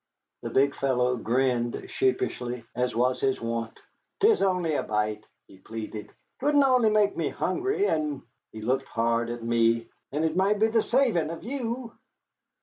[0.41, 3.79] The big fellow grinned sheepishly, as was his wont.
[4.19, 9.29] "'Tis only a bite," he pleaded, "'twouldn't only make me hungry, and" he looked hard
[9.29, 11.91] at me "and it might be the savin' of you.